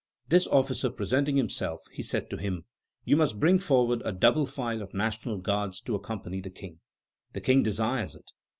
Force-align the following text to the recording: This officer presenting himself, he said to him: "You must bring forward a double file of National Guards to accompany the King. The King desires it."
This 0.29 0.47
officer 0.47 0.89
presenting 0.89 1.35
himself, 1.35 1.83
he 1.93 2.01
said 2.01 2.27
to 2.31 2.37
him: 2.37 2.65
"You 3.05 3.15
must 3.15 3.39
bring 3.39 3.59
forward 3.59 4.01
a 4.03 4.11
double 4.11 4.47
file 4.47 4.81
of 4.81 4.95
National 4.95 5.37
Guards 5.37 5.79
to 5.81 5.93
accompany 5.93 6.41
the 6.41 6.49
King. 6.49 6.79
The 7.33 7.41
King 7.41 7.61
desires 7.61 8.15
it." 8.15 8.31